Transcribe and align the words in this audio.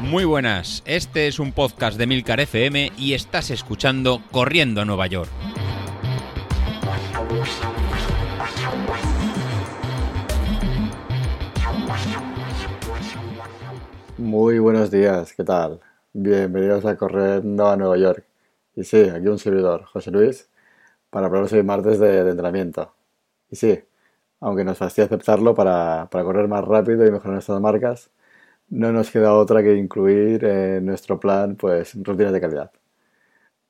Muy 0.00 0.24
buenas, 0.24 0.82
este 0.86 1.26
es 1.26 1.38
un 1.38 1.52
podcast 1.52 1.98
de 1.98 2.06
Milcar 2.06 2.38
FM 2.40 2.92
y 2.96 3.14
estás 3.14 3.50
escuchando 3.50 4.22
Corriendo 4.30 4.80
a 4.80 4.84
Nueva 4.84 5.06
York. 5.08 5.28
Muy 14.16 14.58
buenos 14.58 14.90
días, 14.90 15.32
¿qué 15.32 15.44
tal? 15.44 15.80
Bienvenidos 16.12 16.84
a 16.86 16.96
Corriendo 16.96 17.68
a 17.68 17.76
Nueva 17.76 17.96
York. 17.96 18.24
Y 18.74 18.84
sí, 18.84 19.08
aquí 19.08 19.26
un 19.26 19.38
servidor, 19.38 19.84
José 19.84 20.10
Luis, 20.10 20.48
para 21.10 21.26
hablaros 21.26 21.52
hoy 21.52 21.62
martes 21.62 21.98
de, 21.98 22.24
de 22.24 22.30
entrenamiento. 22.30 22.94
Y 23.50 23.56
sí, 23.56 23.82
aunque 24.40 24.64
nos 24.64 24.78
fastidie 24.78 25.06
aceptarlo 25.06 25.54
para, 25.54 26.08
para 26.10 26.24
correr 26.24 26.48
más 26.48 26.64
rápido 26.64 27.06
y 27.06 27.10
mejorar 27.10 27.34
nuestras 27.34 27.60
marcas, 27.60 28.10
no 28.70 28.92
nos 28.92 29.10
queda 29.10 29.34
otra 29.34 29.62
que 29.62 29.74
incluir 29.76 30.44
en 30.44 30.86
nuestro 30.86 31.20
plan 31.20 31.56
pues 31.56 31.94
rutinas 32.04 32.32
de 32.34 32.40
calidad. 32.42 32.72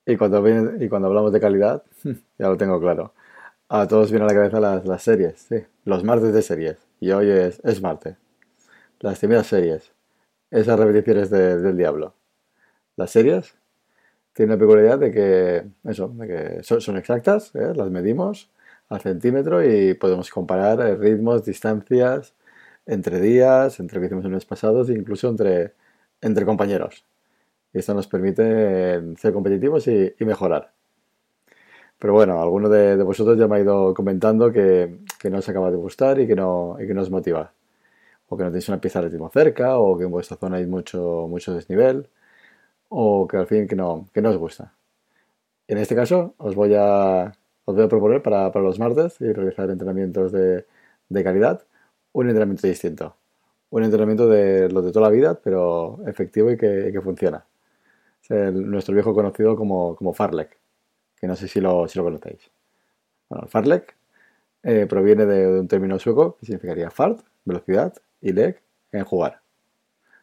Y 0.04 0.16
cuando, 0.16 0.42
viene, 0.42 0.84
y 0.84 0.88
cuando 0.88 1.08
hablamos 1.08 1.32
de 1.32 1.40
calidad, 1.40 1.82
ya 2.38 2.48
lo 2.48 2.56
tengo 2.56 2.80
claro. 2.80 3.12
A 3.68 3.88
todos 3.88 4.10
viene 4.10 4.24
a 4.26 4.28
la 4.28 4.34
cabeza 4.34 4.60
las, 4.60 4.86
las 4.86 5.02
series, 5.02 5.40
sí, 5.40 5.56
los 5.84 6.04
martes 6.04 6.32
de 6.34 6.42
series. 6.42 6.78
Y 7.00 7.12
hoy 7.12 7.30
es, 7.30 7.60
es 7.64 7.82
martes. 7.82 8.16
Las 9.00 9.20
temidas 9.20 9.46
series. 9.48 9.92
Esas 10.50 10.78
repeticiones 10.80 11.30
de- 11.30 11.58
del 11.58 11.76
diablo. 11.76 12.14
Las 12.96 13.10
series 13.12 13.54
tienen 14.34 14.56
la 14.56 14.60
peculiaridad 14.60 14.98
de 14.98 15.12
que, 15.12 15.66
eso, 15.90 16.08
de 16.08 16.26
que 16.28 16.62
son, 16.62 16.80
son 16.80 16.96
exactas, 16.98 17.54
¿eh? 17.54 17.72
las 17.74 17.90
medimos 17.90 18.50
al 18.88 19.00
centímetro 19.00 19.64
y 19.64 19.94
podemos 19.94 20.30
comparar 20.30 20.80
eh, 20.80 20.96
ritmos, 20.96 21.44
distancias, 21.44 22.34
entre 22.86 23.20
días, 23.20 23.80
entre 23.80 23.96
lo 23.96 24.00
que 24.00 24.06
hicimos 24.06 24.24
en 24.26 24.32
los 24.32 24.46
pasados 24.46 24.88
e 24.90 24.94
incluso 24.94 25.28
entre, 25.28 25.74
entre 26.20 26.44
compañeros. 26.44 27.04
Y 27.72 27.78
esto 27.80 27.94
nos 27.94 28.06
permite 28.08 28.42
eh, 28.44 29.14
ser 29.18 29.32
competitivos 29.32 29.86
y, 29.88 30.14
mejorar. 30.20 30.72
Pero 31.98 32.12
bueno, 32.12 32.40
alguno 32.42 32.68
de, 32.68 32.96
de 32.96 33.02
vosotros 33.02 33.38
ya 33.38 33.48
me 33.48 33.56
ha 33.56 33.60
ido 33.60 33.94
comentando 33.94 34.52
que, 34.52 34.98
que 35.18 35.30
no 35.30 35.38
os 35.38 35.48
acaba 35.48 35.70
de 35.70 35.76
gustar 35.76 36.20
y 36.20 36.26
que 36.26 36.36
no, 36.36 36.76
y 36.80 36.86
que 36.86 36.94
no 36.94 37.02
os 37.02 37.10
motiva. 37.10 37.52
O 38.28 38.36
que 38.36 38.44
no 38.44 38.50
tenéis 38.50 38.68
una 38.68 38.80
pieza 38.80 39.00
de 39.02 39.08
ritmo 39.08 39.30
cerca, 39.30 39.78
o 39.78 39.96
que 39.98 40.04
en 40.04 40.10
vuestra 40.10 40.36
zona 40.36 40.58
hay 40.58 40.66
mucho, 40.66 41.26
mucho 41.28 41.54
desnivel, 41.54 42.08
o 42.88 43.26
que 43.28 43.36
al 43.38 43.46
fin 43.46 43.66
que 43.68 43.76
no, 43.76 44.08
que 44.12 44.22
no 44.22 44.30
os 44.30 44.36
gusta. 44.38 44.74
En 45.68 45.78
este 45.78 45.94
caso, 45.94 46.34
os 46.38 46.54
voy 46.54 46.74
a, 46.74 47.32
os 47.66 47.74
voy 47.74 47.84
a 47.84 47.88
proponer 47.88 48.22
para, 48.22 48.48
los 48.60 48.78
martes 48.78 49.20
y 49.20 49.32
realizar 49.32 49.68
entrenamientos 49.70 50.32
de, 50.32 50.64
calidad, 51.22 51.64
un 52.12 52.28
entrenamiento 52.28 52.66
distinto. 52.66 53.16
Un 53.70 53.82
entrenamiento 53.82 54.28
de 54.28 54.70
lo 54.70 54.80
de 54.82 54.92
toda 54.92 55.08
la 55.08 55.14
vida, 55.14 55.34
pero 55.34 55.98
efectivo 56.06 56.50
y 56.50 56.56
que, 56.56 57.00
funciona. 57.02 57.44
Nuestro 58.30 58.94
viejo 58.94 59.14
conocido 59.14 59.56
como, 59.56 60.12
Farlek, 60.14 60.58
que 61.20 61.26
no 61.26 61.34
sé 61.36 61.48
si 61.48 61.60
lo, 61.60 61.86
conocéis. 61.94 62.50
Bueno, 63.28 63.48
Farlek 63.48 63.96
eh, 64.62 64.86
proviene 64.88 65.26
de, 65.26 65.52
de 65.52 65.60
un 65.60 65.68
término 65.68 65.98
sueco 65.98 66.36
que 66.36 66.46
significaría 66.46 66.90
fart, 66.90 67.20
velocidad, 67.44 67.94
y 68.20 68.32
leg, 68.32 68.62
en 68.92 69.04
jugar. 69.04 69.40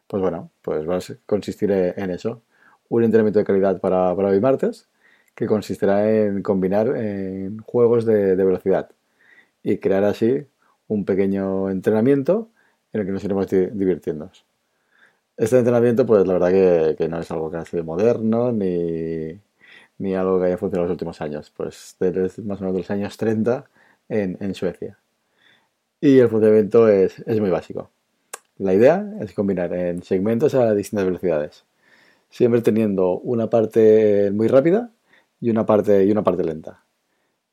Pues 0.08 0.22
bueno, 0.22 0.52
pues 0.62 0.88
va 0.88 0.98
a 0.98 1.02
consistir 1.26 1.72
en 1.72 2.10
eso. 2.12 2.42
Un 2.90 3.04
entrenamiento 3.04 3.40
de 3.40 3.46
calidad 3.46 3.82
para, 3.82 4.16
para 4.16 4.30
hoy 4.30 4.40
martes, 4.40 4.88
que 5.36 5.48
consistirá 5.48 6.10
en 6.12 6.42
combinar 6.44 6.88
en 6.98 7.60
juegos 7.60 8.06
de, 8.06 8.36
velocidad 8.36 8.90
y 9.64 9.78
crear 9.80 10.04
así 10.06 10.46
un 10.88 11.06
pequeño 11.06 11.70
entrenamiento 11.70 12.52
en 12.94 13.02
el 13.02 13.08
que 13.08 13.14
nos 13.14 13.24
iremos 13.24 13.48
di- 13.50 13.68
divirtiendo. 13.68 14.32
Este 15.38 15.58
entrenamiento, 15.58 16.06
pues 16.06 16.26
la 16.28 16.34
verdad 16.34 16.52
que, 16.52 16.96
que 16.98 17.08
no 17.08 17.20
es 17.20 17.32
algo 17.32 17.50
casi 17.52 17.82
moderno 17.82 18.52
ni, 18.52 19.40
ni 19.98 20.16
algo 20.16 20.40
que 20.40 20.48
haya 20.48 20.58
funcionado 20.58 20.86
en 20.86 20.90
los 20.90 20.96
últimos 20.96 21.22
años, 21.22 21.52
pues 21.56 21.96
desde 22.00 22.44
más 22.44 22.60
o 22.60 22.64
menos 22.64 22.74
de 22.76 22.80
los 22.80 22.92
años 22.92 23.18
30 23.18 23.66
en, 24.10 24.38
en 24.42 24.54
Suecia. 24.56 24.98
Y 26.02 26.20
el 26.20 26.30
funcionamiento 26.30 26.88
es, 26.90 27.20
es 27.20 27.40
muy 27.40 27.50
básico. 27.50 27.90
La 28.58 28.74
idea 28.74 29.06
es 29.22 29.34
combinar 29.34 29.74
en 29.74 30.04
segmentos 30.04 30.56
a 30.56 30.74
distintas 30.76 31.06
velocidades, 31.06 31.66
siempre 32.30 32.62
teniendo 32.62 33.20
una 33.20 33.50
parte 33.50 34.32
muy 34.34 34.48
rápida 34.48 34.92
y 35.44 35.50
una 35.50 35.66
parte, 35.66 36.06
y 36.06 36.12
una 36.12 36.24
parte 36.24 36.42
lenta. 36.46 36.86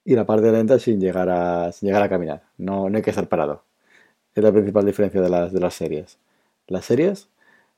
Y 0.04 0.14
la 0.14 0.24
parte 0.24 0.52
lenta 0.52 0.78
sin 0.78 1.00
llegar 1.00 1.28
a, 1.28 1.72
sin 1.72 1.88
llegar 1.88 2.04
a 2.04 2.08
caminar, 2.08 2.44
no, 2.56 2.88
no 2.88 2.96
hay 2.96 3.02
que 3.02 3.10
estar 3.10 3.28
parado. 3.28 3.64
Es 4.32 4.44
la 4.44 4.52
principal 4.52 4.86
diferencia 4.86 5.20
de 5.20 5.28
las, 5.28 5.52
de 5.52 5.58
las 5.58 5.74
series. 5.74 6.18
Las 6.68 6.84
series 6.84 7.30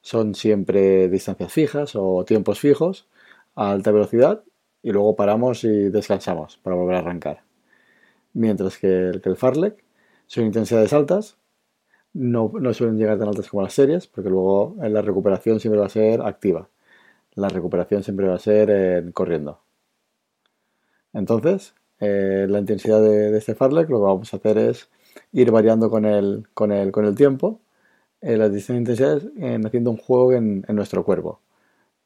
son 0.02 0.34
siempre 0.34 1.08
distancias 1.08 1.50
fijas 1.50 1.96
o 1.96 2.26
tiempos 2.26 2.60
fijos 2.60 3.08
a 3.54 3.70
alta 3.70 3.90
velocidad 3.90 4.44
y 4.82 4.92
luego 4.92 5.16
paramos 5.16 5.64
y 5.64 5.88
descansamos 5.88 6.58
para 6.58 6.76
volver 6.76 6.96
a 6.96 6.98
arrancar. 6.98 7.44
Mientras 8.34 8.76
que 8.76 8.88
el, 9.10 9.36
Farlek 9.36 9.82
son 10.26 10.44
intensidades 10.44 10.92
altas, 10.92 11.38
no, 12.12 12.52
no 12.60 12.74
suelen 12.74 12.98
llegar 12.98 13.18
tan 13.18 13.28
altas 13.28 13.48
como 13.48 13.62
las 13.62 13.72
series, 13.72 14.08
porque 14.08 14.28
luego 14.28 14.76
en 14.82 14.92
la 14.92 15.00
recuperación 15.00 15.58
siempre 15.58 15.80
va 15.80 15.86
a 15.86 15.88
ser 15.88 16.20
activa. 16.20 16.68
La 17.34 17.48
recuperación 17.48 18.02
siempre 18.02 18.28
va 18.28 18.34
a 18.34 18.38
ser 18.38 18.68
eh, 18.70 19.10
corriendo. 19.14 19.62
Entonces, 21.12 21.74
eh, 22.00 22.46
la 22.48 22.58
intensidad 22.60 23.02
de, 23.02 23.36
este 23.36 23.54
Farlek 23.54 23.88
lo 23.90 23.98
que 23.98 24.04
vamos 24.04 24.32
a 24.34 24.36
hacer 24.38 24.58
es 24.58 24.90
ir 25.32 25.50
variando 25.50 25.90
con 25.90 26.04
el, 26.04 26.48
con 26.54 26.72
el, 26.72 26.92
con 26.92 27.04
el 27.04 27.14
tiempo 27.14 27.60
eh, 28.20 28.36
las 28.36 28.52
distintas 28.52 28.80
intensidades 28.80 29.24
en 29.38 29.66
haciendo 29.66 29.90
un 29.90 29.98
juego 29.98 30.32
en, 30.32 30.64
en 30.68 30.76
nuestro 30.76 31.04
cuerpo. 31.04 31.40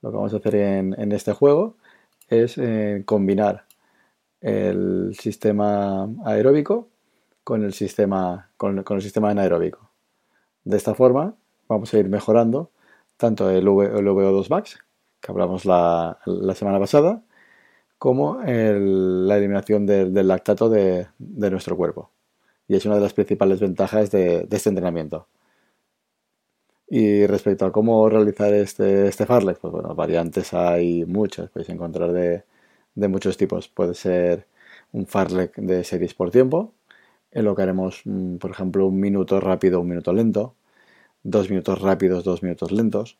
Lo 0.03 0.11
que 0.11 0.17
vamos 0.17 0.35
a 0.35 0.39
hacer 0.39 0.57
en, 0.57 0.95
en 1.01 1.13
este 1.13 1.33
juego 1.33 1.77
es 2.29 2.59
eh, 2.59 3.03
combinar 3.07 3.65
el 4.41 5.15
sistema 5.19 6.09
aeróbico 6.25 6.89
con 7.45 7.65
el 7.65 7.73
sistema, 7.73 8.51
con, 8.57 8.83
con 8.83 8.97
el 8.99 9.03
sistema 9.03 9.31
anaeróbico. 9.31 9.91
De 10.65 10.77
esta 10.77 10.95
forma 10.95 11.35
vamos 11.69 11.93
a 11.95 11.99
ir 11.99 12.09
mejorando 12.09 12.71
tanto 13.17 13.51
el, 13.51 13.69
V- 13.69 13.99
el 13.99 14.07
VO2 14.07 14.51
max, 14.51 14.79
que 15.21 15.33
hablamos 15.33 15.65
la, 15.65 16.19
la 16.27 16.55
semana 16.55 16.79
pasada, 16.79 17.23
como 17.99 18.39
la 18.45 19.37
eliminación 19.39 19.87
del, 19.87 20.15
lactato 20.29 20.69
de, 20.69 21.09
nuestro 21.19 21.77
cuerpo. 21.77 22.11
Y 22.69 22.77
es 22.77 22.85
una 22.87 22.97
de 22.97 23.01
las 23.03 23.15
principales 23.15 23.61
ventajas 23.61 24.11
de, 24.11 24.47
este 24.51 24.69
entrenamiento. 24.69 25.29
Y 26.89 27.27
respecto 27.27 27.67
a 27.67 27.73
cómo 27.73 28.09
realizar 28.09 28.53
este, 28.55 29.09
este 29.09 29.27
pues 29.27 29.59
bueno, 29.61 29.95
variantes 29.95 30.55
hay 30.55 31.05
muchas, 31.05 31.51
podéis 31.51 31.71
encontrar 31.71 32.13
de, 32.13 32.45
muchos 33.09 33.37
tipos. 33.37 33.69
Puede 33.69 33.95
ser 33.95 34.47
un 34.93 35.07
farlek 35.07 35.57
de 35.57 35.85
series 35.85 36.15
por 36.15 36.31
tiempo, 36.31 36.75
en 37.33 37.45
lo 37.45 37.55
que 37.57 37.63
haremos, 37.63 38.03
mm, 38.05 38.37
por 38.37 38.51
ejemplo, 38.51 38.87
un 38.87 39.01
minuto 39.01 39.41
rápido, 39.41 39.81
un 39.81 39.89
minuto 39.89 40.13
lento, 40.13 40.55
dos 41.23 41.51
minutos 41.51 41.81
rápidos, 41.83 42.25
dos 42.25 42.43
minutos 42.43 42.73
lentos, 42.73 43.19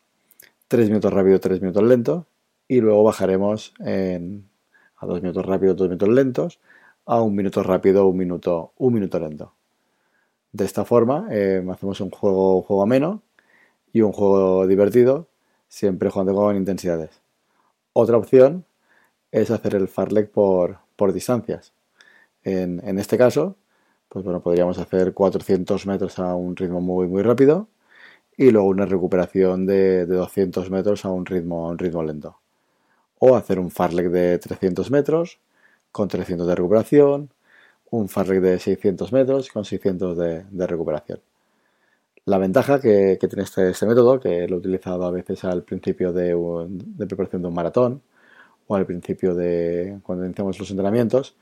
tres 0.67 0.89
minutos 0.89 1.13
rápido, 1.13 1.39
tres 1.39 1.61
minutos 1.61 1.83
lentos, 1.83 2.25
y 2.67 2.81
luego 2.81 3.03
bajaremos 3.03 3.73
en, 3.79 4.46
a 4.97 5.05
dos 5.05 5.21
minutos 5.21 5.45
rápidos, 5.45 5.77
dos 5.77 5.87
minutos 5.87 6.09
lentos, 6.09 6.59
a 7.05 7.21
un 7.21 7.35
minuto 7.35 7.63
rápido, 7.63 8.07
un 8.07 8.17
minuto, 8.17 8.73
un 8.77 8.93
minuto 8.93 9.19
lento. 9.19 9.53
De 10.51 10.65
esta 10.65 10.85
forma 10.85 11.27
eh, 11.31 11.65
hacemos 11.71 12.01
un 12.01 12.09
juego, 12.09 12.61
juego 12.63 12.83
ameno 12.83 13.21
y 13.93 14.01
un 14.01 14.11
juego 14.11 14.67
divertido, 14.67 15.27
siempre 15.67 16.09
jugando 16.09 16.33
con 16.35 16.55
intensidades. 16.55 17.21
Otra 17.93 18.17
opción 18.17 18.65
es 19.31 19.51
hacer 19.51 19.75
el 19.75 19.87
farlek 19.87 20.31
por, 20.31 20.79
por 20.95 21.13
distancias. 21.13 21.73
En, 22.43 22.81
en 22.85 22.99
este 22.99 23.17
caso, 23.17 23.55
pues 24.09 24.23
bueno, 24.25 24.41
podríamos 24.41 24.79
hacer 24.79 25.13
400 25.13 25.85
metros 25.87 26.19
a 26.19 26.35
un 26.35 26.55
ritmo 26.55 26.81
muy, 26.81 27.07
muy 27.07 27.21
rápido 27.23 27.67
y 28.37 28.51
luego 28.51 28.67
una 28.69 28.85
recuperación 28.85 29.65
de, 29.65 30.05
de 30.05 30.15
200 30.15 30.69
metros 30.71 31.05
a 31.05 31.09
un 31.09 31.25
ritmo, 31.25 31.67
a 31.67 31.71
un 31.71 31.77
ritmo 31.77 32.03
lento. 32.03 32.39
O 33.19 33.35
hacer 33.35 33.59
un 33.59 33.71
farlek 33.71 34.07
de 34.09 34.37
300 34.39 34.91
metros 34.91 35.39
con 35.91 36.07
300 36.07 36.47
de 36.47 36.55
recuperación, 36.55 37.31
un 37.91 38.09
farlek 38.09 38.41
de 38.41 38.59
600 38.59 39.11
metros 39.13 39.49
con 39.51 39.65
600 39.65 40.17
de, 40.17 40.67
recuperación. 40.67 41.21
La 42.25 42.37
ventaja 42.37 42.79
que, 42.81 43.17
tiene 43.19 43.43
este, 43.43 43.69
este 43.69 43.85
método, 43.85 44.19
que 44.19 44.47
lo 44.47 44.57
he 44.57 44.59
utilizado 44.59 45.05
a 45.05 45.11
veces 45.11 45.43
al 45.45 45.63
principio 45.63 46.11
de, 46.13 46.35
preparación 47.07 47.41
de 47.41 47.47
un 47.47 47.53
maratón 47.53 48.01
o 48.67 48.75
al 48.75 48.85
principio 48.85 49.33
de 49.35 49.99
cuando 50.03 50.25
iniciamos 50.25 50.59
los 50.59 50.69
entrenamientos, 50.69 51.35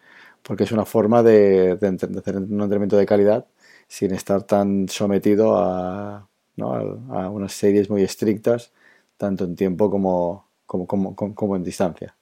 porque 0.44 0.64
es 0.66 0.72
una 0.72 0.86
forma 0.86 1.24
de, 1.24 1.72
hacer 1.82 2.38
un 2.38 2.62
entrenamiento 2.62 2.98
de 2.98 3.06
calidad 3.06 3.48
sin 3.88 4.14
estar 4.14 4.44
tan 4.44 4.88
sometido 4.90 5.58
a, 5.58 6.28
a 6.60 7.30
unas 7.30 7.54
series 7.54 7.90
muy 7.90 8.04
estrictas, 8.04 8.72
tanto 9.18 9.46
en 9.46 9.56
tiempo 9.56 9.90
como, 9.90 10.48
como, 10.66 11.56
en 11.56 11.64
distancia. 11.64 12.16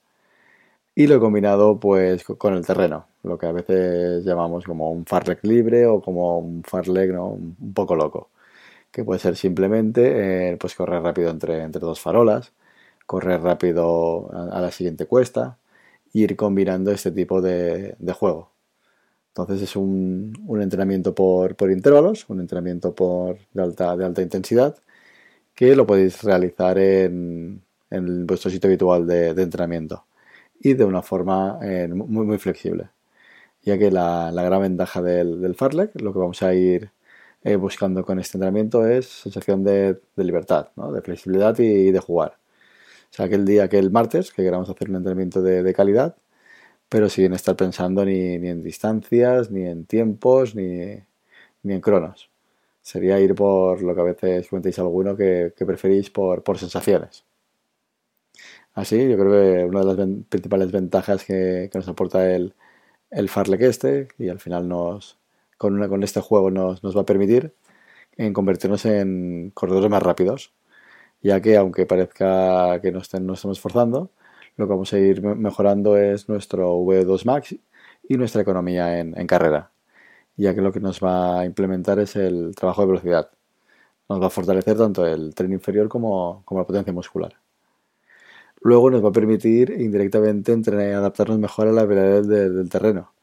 Y 0.95 1.07
lo 1.07 1.15
he 1.15 1.19
combinado 1.19 1.79
pues 1.79 2.23
co- 2.23 2.37
con 2.37 2.53
el 2.53 2.65
terreno, 2.65 3.07
lo 3.23 3.37
que 3.37 3.47
a 3.47 3.51
veces 3.51 4.23
llamamos 4.25 4.65
como 4.65 4.91
un 4.91 5.05
farlek 5.05 5.43
libre 5.43 5.87
o 5.87 6.01
como 6.01 6.37
un 6.39 6.63
farlek 6.63 7.11
¿no? 7.11 7.29
un 7.29 7.73
poco 7.73 7.95
loco, 7.95 8.29
que 8.91 9.03
puede 9.05 9.19
ser 9.19 9.35
simplemente 9.37 10.51
eh, 10.53 10.57
pues 10.57 10.75
correr 10.75 11.01
rápido 11.03 11.31
entre, 11.31 11.63
entre 11.63 11.81
dos 11.81 12.01
farolas, 12.01 12.53
correr 13.05 13.41
rápido 13.41 14.31
a, 14.33 14.61
la 14.61 14.71
siguiente 14.71 15.05
cuesta, 15.07 15.59
e 16.13 16.19
ir 16.19 16.35
combinando 16.35 16.91
este 16.91 17.11
tipo 17.11 17.41
de, 17.41 17.95
juego. 18.13 18.51
Entonces 19.29 19.61
es 19.63 19.75
un, 19.75 20.33
entrenamiento 20.61 21.15
por, 21.15 21.55
intervalos, 21.71 22.29
un 22.29 22.39
entrenamiento 22.41 22.93
por, 22.95 23.39
de, 23.53 23.61
alta, 23.63 23.97
de 23.97 24.05
alta 24.05 24.21
intensidad, 24.21 24.77
que 25.55 25.75
lo 25.75 25.87
podéis 25.87 26.23
realizar 26.23 26.77
en, 26.79 27.63
vuestro 28.25 28.49
sitio 28.51 28.67
habitual 28.69 29.07
de, 29.07 29.29
entrenamiento 29.29 30.05
y 30.59 30.73
de 30.73 30.85
una 30.85 31.01
forma 31.01 31.59
eh, 31.61 31.87
muy, 31.87 32.25
muy 32.25 32.37
flexible. 32.37 32.89
Ya 33.63 33.77
que 33.77 33.91
la, 33.91 34.31
gran 34.33 34.61
ventaja 34.61 35.01
del, 35.01 35.41
del 35.41 35.55
Farlek, 35.55 35.99
lo 36.01 36.13
que 36.13 36.19
vamos 36.19 36.43
a 36.43 36.53
ir 36.53 36.91
eh, 37.45 37.57
buscando 37.57 38.05
con 38.05 38.19
este 38.19 38.37
entrenamiento 38.37 38.87
es 38.87 39.05
sensación 39.07 39.63
de, 39.65 39.99
libertad, 40.15 40.69
de 40.93 41.01
flexibilidad 41.01 41.57
y, 41.59 41.91
de 41.91 41.99
jugar. 41.99 42.37
O 43.11 43.13
sea, 43.15 43.25
aquel 43.27 43.45
día, 43.45 43.65
aquel 43.65 43.91
martes, 43.91 44.31
que 44.31 44.43
queramos 44.43 44.69
hacer 44.69 44.89
un 44.89 44.97
entrenamiento 44.97 45.41
de, 45.41 45.73
calidad, 45.73 46.15
pero 46.89 47.09
sin 47.09 47.33
estar 47.33 47.55
pensando 47.57 48.05
ni, 48.05 48.35
en 48.35 48.63
distancias, 48.63 49.51
ni 49.51 49.65
en 49.67 49.85
tiempos, 49.85 50.55
ni, 50.55 51.03
en 51.63 51.81
cronos. 51.81 52.31
Sería 52.81 53.19
ir 53.19 53.35
por 53.35 53.81
lo 53.83 53.95
que 53.95 54.01
a 54.01 54.03
veces 54.05 54.47
comentéis 54.49 54.79
alguno 54.79 55.15
que, 55.17 55.53
preferís 55.65 56.09
por, 56.11 56.43
sensaciones. 56.57 57.25
Así, 58.75 59.07
yo 59.07 59.17
creo 59.17 59.31
que 59.31 59.65
una 59.65 59.81
de 59.81 59.85
las 59.85 60.25
principales 60.29 60.71
ventajas 60.71 61.23
que, 61.25 61.69
nos 61.73 61.87
aporta 61.87 62.31
el, 62.33 62.55
el 63.11 63.29
Farlek 63.29 63.61
este, 63.61 64.07
y 64.17 64.29
al 64.29 64.39
final 64.39 64.67
nos, 64.67 65.19
con, 65.57 65.87
con 65.89 66.03
este 66.03 66.21
juego 66.21 66.51
nos, 66.51 66.81
va 66.83 67.01
a 67.01 67.05
permitir 67.05 67.53
en 68.17 68.33
convertirnos 68.33 68.85
en 68.85 69.51
corredores 69.53 69.89
más 69.91 70.03
rápidos, 70.03 70.53
ya 71.21 71.41
que 71.41 71.57
aunque 71.57 71.85
parezca 71.85 72.81
que 72.81 72.91
nos, 72.91 73.13
nos 73.15 73.39
estamos 73.39 73.57
esforzando, 73.57 74.11
lo 74.57 74.67
que 74.67 74.71
vamos 74.71 74.93
a 74.93 74.99
ir 74.99 75.21
mejorando 75.21 75.97
es 75.97 76.29
nuestro 76.29 76.75
V2 76.77 77.25
Max 77.25 77.55
y 78.09 78.17
nuestra 78.17 78.41
economía 78.43 78.99
en, 78.99 79.27
carrera, 79.27 79.71
ya 80.37 80.55
que 80.55 80.61
lo 80.61 80.73
que 80.73 80.79
nos 80.81 81.03
va 81.03 81.41
a 81.41 81.45
implementar 81.45 81.99
es 81.99 82.15
el 82.15 82.55
trabajo 82.55 82.81
de 82.83 82.87
velocidad. 82.87 83.31
Nos 84.09 84.21
va 84.21 84.27
a 84.27 84.29
fortalecer 84.31 84.77
tanto 84.77 85.05
el 85.07 85.35
tren 85.35 85.53
inferior 85.53 85.89
como 85.89 86.43
la 86.51 86.65
potencia 86.65 86.93
muscular. 86.93 87.42
Luego 88.63 88.89
nos 88.89 89.03
va 89.03 89.09
a 89.09 89.11
permitir 89.11 89.71
indirectamente 89.71 90.53
adaptarnos 90.93 91.39
mejor 91.39 91.67
a 91.67 91.71
la 91.71 91.85
velocidad 91.85 92.23
del 92.49 92.69
terreno, 92.69 93.13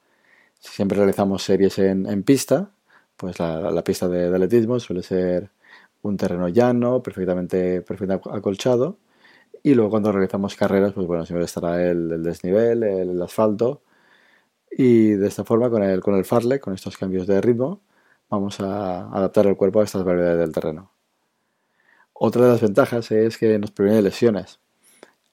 siempre 0.60 0.98
realizamos 0.98 1.42
series 1.42 1.78
en, 1.78 2.22
pista, 2.22 2.70
pues 3.16 3.38
la, 3.40 3.82
pista 3.84 4.08
de, 4.08 4.26
atletismo 4.28 4.78
suele 4.80 5.02
ser 5.02 5.50
un 6.02 6.16
terreno 6.16 6.48
llano, 6.48 7.02
perfectamente, 7.02 7.84
acolchado. 8.32 8.98
Y 9.62 9.74
luego 9.74 9.90
cuando 9.90 10.12
realizamos 10.12 10.56
carreras, 10.56 10.92
pues 10.94 11.06
bueno, 11.06 11.26
siempre 11.26 11.44
estará 11.44 11.82
el, 11.82 12.22
desnivel, 12.22 12.82
el, 12.82 13.22
asfalto. 13.22 13.82
Y 14.70 15.12
de 15.12 15.28
esta 15.28 15.44
forma, 15.44 15.70
con 15.70 15.82
el, 15.82 16.00
con 16.00 16.14
el 16.14 16.24
farle, 16.24 16.60
con 16.60 16.74
estos 16.74 16.96
cambios 16.96 17.26
de 17.26 17.40
ritmo, 17.40 17.82
vamos 18.30 18.60
a 18.60 19.08
adaptar 19.10 19.46
el 19.46 19.56
cuerpo 19.56 19.80
a 19.80 19.84
estas 19.84 20.04
variedades 20.04 20.38
del 20.38 20.52
terreno. 20.52 20.92
Otra 22.14 22.44
de 22.44 22.52
las 22.52 22.60
ventajas 22.60 23.10
es 23.10 23.38
que 23.38 23.58
nos 23.58 23.70
previene 23.72 24.02
lesiones. 24.02 24.60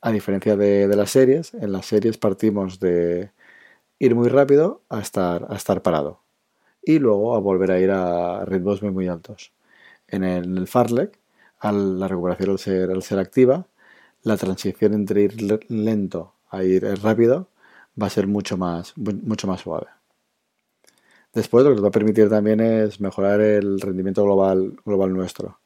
A 0.07 0.11
diferencia 0.11 0.55
de 0.55 0.95
las 0.95 1.11
series, 1.11 1.53
en 1.53 1.73
las 1.73 1.85
series 1.85 2.17
partimos 2.17 2.79
de, 2.79 3.31
ir 3.99 4.15
muy 4.15 4.29
rápido 4.29 4.83
a 4.89 4.99
estar, 4.99 5.47
a 5.49 5.55
estar 5.55 5.81
parado. 5.81 6.21
Y 6.81 6.99
luego 6.99 7.35
a 7.35 7.39
volver 7.39 7.71
a 7.71 7.79
ir 7.79 7.91
a 7.91 8.45
ritmos 8.45 8.81
muy, 8.81 8.91
muy 8.91 9.07
altos. 9.07 9.51
En 10.07 10.23
el, 10.23 10.57
el 10.57 10.67
farlek, 10.67 11.19
al, 11.59 11.99
la 11.99 12.07
recuperación 12.07 12.51
al 12.51 12.59
ser, 12.59 12.91
al 12.91 13.03
ser 13.03 13.19
activa, 13.19 13.67
la 14.23 14.37
transición 14.37 14.93
entre 14.93 15.23
ir 15.23 15.61
lento 15.69 16.33
a 16.49 16.63
ir 16.63 16.83
rápido 17.01 17.49
va 18.01 18.07
a 18.07 18.09
ser 18.09 18.27
mucho 18.27 18.57
más, 18.57 18.93
mucho 18.97 19.47
más 19.47 19.61
suave. 19.61 19.87
Después 21.33 21.63
lo 21.63 21.71
que 21.71 21.75
nos 21.75 21.83
va 21.83 21.89
a 21.89 21.91
permitir 21.91 22.29
también 22.29 22.61
es 22.61 23.01
mejorar 23.01 23.41
el 23.41 23.81
rendimiento 23.81 24.23
global, 24.23 24.79
global 24.85 25.13
nuestro, 25.13 25.59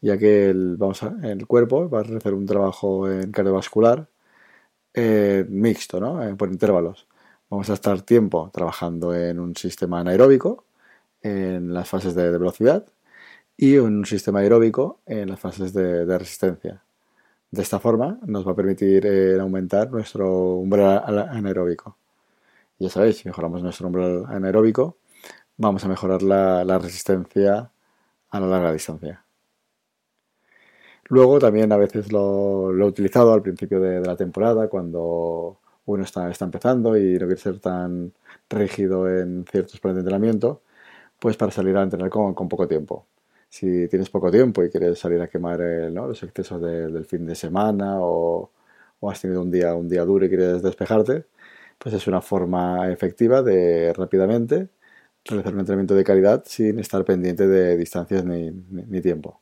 ya 0.00 0.18
que 0.18 0.50
el, 0.50 0.76
vamos 0.76 1.02
a, 1.02 1.16
el 1.22 1.46
cuerpo 1.46 1.88
va 1.88 2.00
a 2.00 2.02
hacer 2.02 2.34
un 2.34 2.46
trabajo 2.46 3.10
en 3.10 3.32
cardiovascular 3.32 4.08
eh, 4.94 5.46
mixto, 5.48 6.00
¿no? 6.00 6.22
Eh, 6.24 6.34
por 6.34 6.50
intervalos. 6.50 7.06
Vamos 7.50 7.70
a 7.70 7.74
estar 7.74 8.02
tiempo 8.02 8.50
trabajando 8.52 9.14
en 9.14 9.38
un 9.40 9.54
sistema 9.56 10.00
anaeróbico, 10.00 10.64
en 11.22 11.74
las 11.74 11.88
fases 11.88 12.14
de, 12.14 12.30
velocidad, 12.30 12.86
y 13.56 13.76
en 13.76 13.98
un 13.98 14.06
sistema 14.06 14.40
aeróbico 14.40 15.00
en 15.06 15.28
las 15.30 15.40
fases 15.40 15.72
de, 15.72 16.18
resistencia. 16.18 16.82
De 17.50 17.62
esta 17.62 17.80
forma 17.80 18.18
nos 18.26 18.46
va 18.46 18.52
a 18.52 18.56
permitir 18.56 19.06
eh, 19.06 19.38
aumentar 19.40 19.90
nuestro 19.90 20.56
umbral 20.56 21.02
anaeróbico. 21.30 21.96
Ya 22.78 22.90
sabéis, 22.90 23.18
si 23.18 23.28
mejoramos 23.28 23.62
nuestro 23.62 23.88
umbral 23.88 24.26
anaeróbico, 24.28 24.98
vamos 25.56 25.84
a 25.84 25.88
mejorar 25.88 26.22
la, 26.22 26.78
resistencia 26.78 27.70
a 28.30 28.40
la 28.40 28.46
larga 28.46 28.72
distancia. 28.72 29.24
Luego 31.08 31.38
también 31.38 31.72
a 31.72 31.76
veces 31.76 32.12
lo, 32.12 32.72
he 32.72 32.84
utilizado 32.84 33.32
al 33.32 33.42
principio 33.42 33.80
de, 33.80 34.00
la 34.00 34.16
temporada, 34.16 34.68
cuando 34.68 35.58
uno 35.86 36.04
está, 36.04 36.30
está 36.30 36.44
empezando 36.44 36.96
y 36.96 37.14
no 37.14 37.26
quiere 37.26 37.36
ser 37.40 37.60
tan 37.60 38.12
rígido 38.50 39.08
en 39.08 39.44
ciertos 39.50 39.80
planes 39.80 39.96
de 39.96 40.00
entrenamiento, 40.00 40.62
pues 41.18 41.36
para 41.36 41.52
salir 41.52 41.76
a 41.76 41.82
entrenar 41.82 42.10
con, 42.10 42.34
poco 42.48 42.68
tiempo. 42.68 43.06
Si 43.48 43.88
tienes 43.88 44.10
poco 44.10 44.30
tiempo 44.30 44.62
y 44.64 44.70
quieres 44.70 44.98
salir 44.98 45.20
a 45.22 45.28
quemar 45.28 45.60
los 45.60 46.22
excesos 46.22 46.60
del 46.62 47.04
fin 47.06 47.26
de 47.26 47.34
semana 47.34 47.96
o, 48.00 48.50
has 49.02 49.20
tenido 49.20 49.42
un 49.42 49.50
día, 49.50 49.74
un 49.74 49.88
día 49.88 50.04
duro 50.04 50.26
y 50.26 50.28
quieres 50.28 50.62
despejarte, 50.62 51.26
pues 51.78 51.94
es 51.94 52.06
una 52.06 52.20
forma 52.20 52.90
efectiva 52.92 53.42
de 53.42 53.92
rápidamente 53.94 54.68
realizar 55.24 55.54
un 55.54 55.60
entrenamiento 55.60 55.94
de 55.94 56.04
calidad 56.04 56.42
sin 56.46 56.78
estar 56.78 57.04
pendiente 57.04 57.46
de 57.46 57.76
distancias 57.76 58.24
ni, 58.24 59.00
tiempo. 59.00 59.40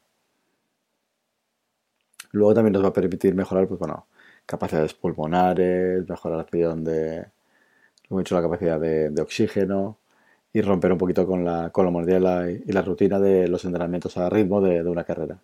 Luego 2.37 2.55
también 2.55 2.75
nos 2.75 2.85
va 2.85 2.89
a 2.89 2.93
permitir 2.93 3.35
mejorar, 3.35 3.67
pues 3.67 3.81
bueno, 3.81 4.07
capacidades 4.45 4.93
pulmonares, 4.95 6.07
mejoración 6.09 6.85
de, 6.85 7.27
como 8.09 8.21
he 8.21 8.25
dicho, 8.25 8.35
la 8.35 8.43
capacidad 8.43 8.79
de, 8.81 9.21
oxígeno 9.23 9.99
y 10.53 10.61
romper 10.63 10.93
un 10.93 10.99
poquito 10.99 11.27
con 11.27 11.45
la, 11.45 11.71
con 11.71 11.87
la 11.87 12.51
y, 12.51 12.73
la 12.73 12.83
rutina 12.83 13.19
de 13.21 13.49
los 13.49 13.65
entrenamientos 13.65 14.19
a 14.19 14.29
ritmo 14.31 14.61
de, 14.61 14.83
una 14.83 15.05
carrera. 15.05 15.39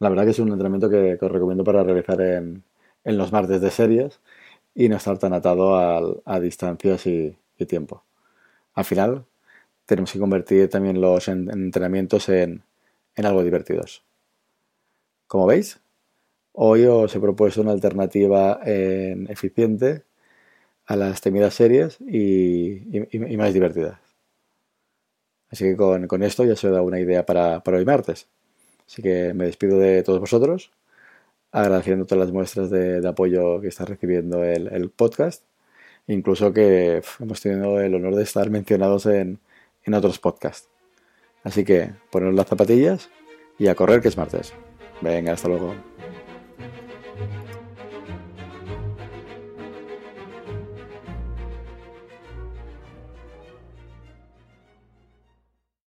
La 0.00 0.08
verdad 0.08 0.24
que 0.24 0.30
es 0.30 0.38
un 0.38 0.48
entrenamiento 0.48 0.90
que, 0.90 1.18
os 1.20 1.32
recomiendo 1.32 1.64
para 1.64 1.82
realizar 1.84 2.20
en, 2.22 2.64
los 3.04 3.32
martes 3.32 3.60
de 3.60 3.70
series 3.70 4.20
y 4.74 4.88
no 4.88 4.96
estar 4.96 5.18
tan 5.18 5.34
atado 5.34 5.76
a, 5.76 6.40
distancias 6.40 7.06
y, 7.06 7.36
tiempo. 7.68 8.02
Al 8.74 8.84
final, 8.84 9.24
tenemos 9.86 10.12
que 10.12 10.18
convertir 10.18 10.68
también 10.70 11.00
los 11.00 11.28
entrenamientos 11.28 12.28
en, 12.28 12.62
en 13.16 13.26
algo 13.26 13.42
divertidos. 13.44 14.04
Como 15.26 15.46
veis, 15.46 15.80
Hoy 16.56 16.84
os 16.84 17.12
he 17.14 17.18
propuesto 17.18 17.62
una 17.62 17.72
alternativa 17.72 18.60
eficiente 18.64 20.04
a 20.86 20.94
las 20.94 21.20
temidas 21.20 21.54
series 21.54 22.00
y, 22.00 22.80
más 23.36 23.52
divertidas. 23.52 23.98
Así 25.50 25.64
que 25.64 25.76
con, 25.76 26.22
esto 26.22 26.44
ya 26.44 26.54
se 26.54 26.70
da 26.70 26.80
una 26.82 27.00
idea 27.00 27.26
para, 27.26 27.60
hoy 27.66 27.84
martes. 27.84 28.28
Así 28.86 29.02
que 29.02 29.34
me 29.34 29.46
despido 29.46 29.80
de 29.80 30.04
todos 30.04 30.20
vosotros, 30.20 30.70
agradeciendo 31.50 32.06
todas 32.06 32.26
las 32.26 32.32
muestras 32.32 32.70
de, 32.70 33.06
apoyo 33.06 33.60
que 33.60 33.68
está 33.68 33.84
recibiendo 33.84 34.44
el, 34.44 34.90
podcast, 34.90 35.42
incluso 36.06 36.52
que 36.52 37.02
hemos 37.18 37.40
tenido 37.40 37.80
el 37.80 37.96
honor 37.96 38.14
de 38.14 38.22
estar 38.22 38.48
mencionados 38.50 39.06
en, 39.06 39.40
en 39.82 39.94
otros 39.94 40.20
podcasts. 40.20 40.68
Así 41.42 41.64
que 41.64 41.90
poneros 42.12 42.36
las 42.36 42.46
zapatillas 42.46 43.10
y 43.58 43.66
a 43.66 43.74
correr 43.74 44.00
que 44.00 44.08
es 44.08 44.16
martes. 44.16 44.54
Venga, 45.00 45.32
hasta 45.32 45.48
luego. 45.48 45.93